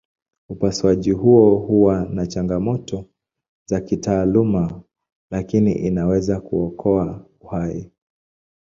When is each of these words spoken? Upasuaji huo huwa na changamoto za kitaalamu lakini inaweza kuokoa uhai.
Upasuaji 0.49 1.11
huo 1.11 1.55
huwa 1.55 2.05
na 2.05 2.27
changamoto 2.27 3.05
za 3.65 3.81
kitaalamu 3.81 4.81
lakini 5.31 5.71
inaweza 5.73 6.39
kuokoa 6.41 7.25
uhai. 7.39 7.91